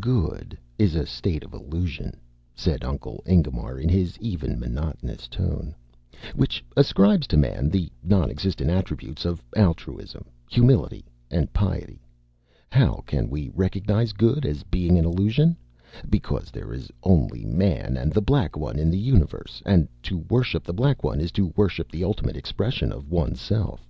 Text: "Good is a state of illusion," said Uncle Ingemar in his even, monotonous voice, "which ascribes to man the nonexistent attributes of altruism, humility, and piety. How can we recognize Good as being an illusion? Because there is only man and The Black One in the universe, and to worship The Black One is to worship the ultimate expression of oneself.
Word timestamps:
"Good 0.00 0.58
is 0.78 0.94
a 0.94 1.06
state 1.06 1.42
of 1.44 1.54
illusion," 1.54 2.20
said 2.54 2.84
Uncle 2.84 3.22
Ingemar 3.24 3.78
in 3.78 3.88
his 3.88 4.18
even, 4.20 4.60
monotonous 4.60 5.26
voice, 5.28 5.70
"which 6.34 6.62
ascribes 6.76 7.26
to 7.28 7.38
man 7.38 7.70
the 7.70 7.90
nonexistent 8.04 8.68
attributes 8.68 9.24
of 9.24 9.42
altruism, 9.56 10.26
humility, 10.50 11.06
and 11.30 11.50
piety. 11.54 12.02
How 12.70 13.02
can 13.06 13.30
we 13.30 13.48
recognize 13.54 14.12
Good 14.12 14.44
as 14.44 14.62
being 14.62 14.98
an 14.98 15.06
illusion? 15.06 15.56
Because 16.10 16.50
there 16.50 16.74
is 16.74 16.90
only 17.02 17.46
man 17.46 17.96
and 17.96 18.12
The 18.12 18.20
Black 18.20 18.58
One 18.58 18.78
in 18.78 18.90
the 18.90 18.98
universe, 19.00 19.62
and 19.64 19.88
to 20.02 20.18
worship 20.28 20.64
The 20.64 20.74
Black 20.74 21.02
One 21.02 21.18
is 21.18 21.32
to 21.32 21.50
worship 21.56 21.90
the 21.90 22.04
ultimate 22.04 22.36
expression 22.36 22.92
of 22.92 23.10
oneself. 23.10 23.88